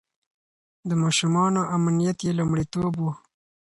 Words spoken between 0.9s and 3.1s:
ماشومانو امنيت يې لومړيتوب و.